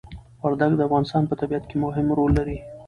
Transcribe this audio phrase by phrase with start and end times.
[0.43, 2.57] وردګ د افغانستان په طبيعت کي مهم ړول لري